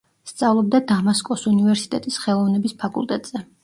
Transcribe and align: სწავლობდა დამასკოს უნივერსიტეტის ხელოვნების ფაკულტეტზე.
სწავლობდა 0.29 0.79
დამასკოს 0.93 1.45
უნივერსიტეტის 1.53 2.21
ხელოვნების 2.27 2.79
ფაკულტეტზე. 2.85 3.49